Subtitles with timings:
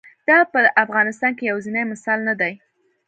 [0.27, 2.53] دا په افغانستان کې یوازینی مثال نه دی.